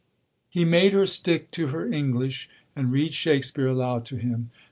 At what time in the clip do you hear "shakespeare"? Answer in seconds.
3.13-3.67